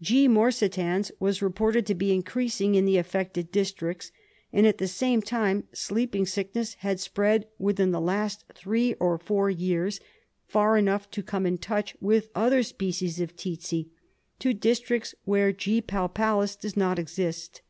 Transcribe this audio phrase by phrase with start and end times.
[0.00, 0.28] G.
[0.28, 4.12] morsitans was reported to be increasing in the affected districts,
[4.52, 9.50] and at the same time sleeping sickness had spread within the last three or four
[9.50, 9.98] years
[10.46, 13.88] far enough to come in touch with other species of tsetse,
[14.38, 15.82] to districts where the G.
[15.82, 17.60] palpalis does not exist.